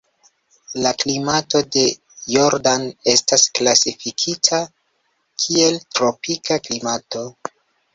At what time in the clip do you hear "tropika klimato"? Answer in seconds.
5.97-7.29